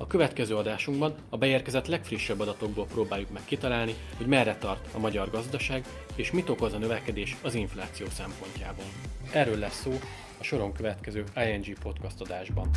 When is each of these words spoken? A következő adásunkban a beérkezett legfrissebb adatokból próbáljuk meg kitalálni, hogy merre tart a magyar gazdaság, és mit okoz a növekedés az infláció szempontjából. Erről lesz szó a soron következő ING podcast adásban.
A 0.00 0.06
következő 0.06 0.56
adásunkban 0.56 1.14
a 1.28 1.36
beérkezett 1.36 1.86
legfrissebb 1.86 2.40
adatokból 2.40 2.86
próbáljuk 2.86 3.30
meg 3.30 3.42
kitalálni, 3.44 3.94
hogy 4.16 4.26
merre 4.26 4.56
tart 4.56 4.88
a 4.94 4.98
magyar 4.98 5.30
gazdaság, 5.30 5.84
és 6.14 6.30
mit 6.30 6.48
okoz 6.48 6.72
a 6.72 6.78
növekedés 6.78 7.36
az 7.42 7.54
infláció 7.54 8.06
szempontjából. 8.08 8.84
Erről 9.32 9.58
lesz 9.58 9.80
szó 9.80 9.92
a 10.38 10.44
soron 10.44 10.72
következő 10.72 11.24
ING 11.36 11.78
podcast 11.82 12.20
adásban. 12.20 12.70